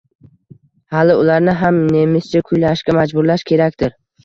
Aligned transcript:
Hali 0.95 1.17
ularni 1.25 1.53
ham 1.59 1.79
nemischa 1.97 2.43
kuylashga 2.49 2.99
majburlash 3.03 3.47
kerakdir 3.53 3.97